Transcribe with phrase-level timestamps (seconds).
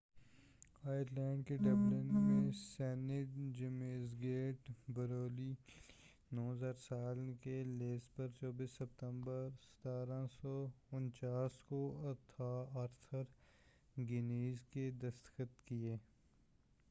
[0.83, 8.73] Ireland کے Dublin میں saint James gate brewery کیلئے 9،000 سال کے لیز پر 24
[8.77, 9.47] ستمبر
[9.85, 11.81] 1759 کو
[12.75, 15.95] آرتھر گنیس نے دستخط کیے۔